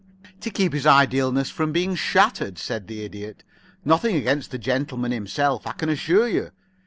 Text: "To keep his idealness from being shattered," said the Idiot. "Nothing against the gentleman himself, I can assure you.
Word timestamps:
"To 0.39 0.49
keep 0.49 0.73
his 0.73 0.87
idealness 0.87 1.51
from 1.51 1.71
being 1.71 1.93
shattered," 1.93 2.57
said 2.57 2.87
the 2.87 3.03
Idiot. 3.03 3.43
"Nothing 3.85 4.15
against 4.15 4.49
the 4.49 4.57
gentleman 4.57 5.11
himself, 5.11 5.67
I 5.67 5.73
can 5.73 5.89
assure 5.89 6.27
you. 6.27 6.49